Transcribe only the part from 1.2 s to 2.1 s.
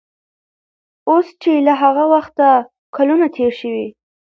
چې له هغه